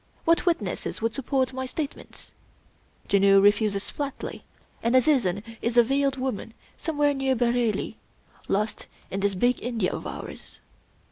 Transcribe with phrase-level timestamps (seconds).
[0.25, 2.31] What witnesses would support my statements?
[3.07, 4.43] Janoo refuses flatly,
[4.81, 7.97] and Azizun is a veiled woman somewhere near Bareilly—
[8.47, 10.59] lost in this big India of ours.